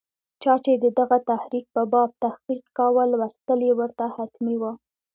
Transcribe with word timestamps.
چا 0.41 0.53
چې 0.65 0.71
د 0.83 0.85
دغه 0.99 1.17
تحریک 1.29 1.65
په 1.75 1.81
باب 1.91 2.09
تحقیق 2.23 2.63
کاوه، 2.77 3.03
لوستل 3.11 3.59
یې 3.67 3.73
ورته 3.79 4.05
حتمي 4.15 4.55
وو. 4.61 4.71